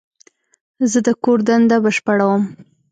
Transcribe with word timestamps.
زه 0.91 0.99
د 1.05 1.09
کور 1.23 1.39
دنده 1.47 1.77
بشپړوم. 1.83 2.43